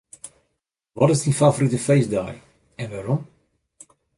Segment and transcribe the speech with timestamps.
[0.97, 2.33] Wat is dyn favorite feestdei
[2.81, 3.21] en wêrom?